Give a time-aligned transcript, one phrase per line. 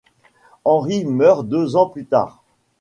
[0.65, 2.41] Henri meurt deux ans plus tard.